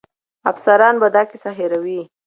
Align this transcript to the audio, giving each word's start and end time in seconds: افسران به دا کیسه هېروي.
افسران 0.51 0.95
به 1.01 1.07
دا 1.15 1.21
کیسه 1.29 1.49
هېروي. 1.57 1.99